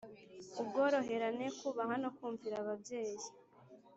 [0.61, 3.25] ubworoherane, kubaha no kumvira ababyeyi